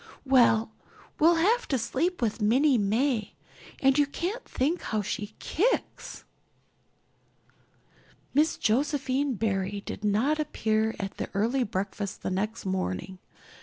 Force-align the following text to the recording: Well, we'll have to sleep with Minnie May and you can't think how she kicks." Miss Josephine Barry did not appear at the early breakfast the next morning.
Well, 0.25 0.71
we'll 1.19 1.35
have 1.35 1.67
to 1.67 1.77
sleep 1.77 2.23
with 2.23 2.41
Minnie 2.41 2.79
May 2.79 3.35
and 3.79 3.99
you 3.99 4.07
can't 4.07 4.43
think 4.45 4.81
how 4.81 5.03
she 5.03 5.35
kicks." 5.37 6.23
Miss 8.33 8.57
Josephine 8.57 9.35
Barry 9.35 9.83
did 9.85 10.03
not 10.03 10.39
appear 10.39 10.95
at 10.99 11.17
the 11.17 11.29
early 11.35 11.63
breakfast 11.63 12.23
the 12.23 12.31
next 12.31 12.65
morning. 12.65 13.19